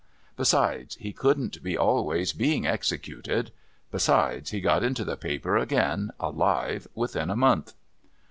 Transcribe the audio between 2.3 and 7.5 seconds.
being executed. Besides, he got into the paper again, alive, within a